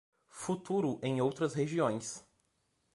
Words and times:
Futuro 0.31 0.97
em 1.03 1.21
outras 1.21 1.53
regiões 1.53 2.25